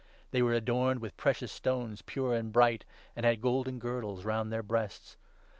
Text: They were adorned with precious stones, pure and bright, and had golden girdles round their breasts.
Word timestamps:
They 0.31 0.41
were 0.41 0.55
adorned 0.55 0.99
with 0.99 1.15
precious 1.15 1.51
stones, 1.51 2.01
pure 2.01 2.33
and 2.33 2.51
bright, 2.51 2.85
and 3.15 3.23
had 3.23 3.39
golden 3.39 3.77
girdles 3.77 4.25
round 4.25 4.51
their 4.51 4.63
breasts. 4.63 5.15